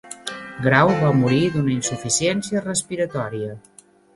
Grau 0.67 0.93
va 1.01 1.11
morir 1.17 1.43
d'una 1.57 1.73
insuficiència 1.75 2.65
respiratòria. 2.67 3.55